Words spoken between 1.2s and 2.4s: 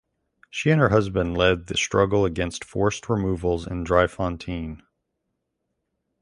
led the struggle